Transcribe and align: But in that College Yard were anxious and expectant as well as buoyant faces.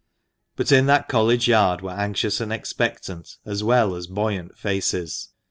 But 0.55 0.71
in 0.71 0.87
that 0.87 1.07
College 1.07 1.47
Yard 1.47 1.81
were 1.81 1.91
anxious 1.91 2.41
and 2.41 2.51
expectant 2.51 3.37
as 3.45 3.63
well 3.63 3.93
as 3.93 4.07
buoyant 4.07 4.57
faces. 4.57 5.29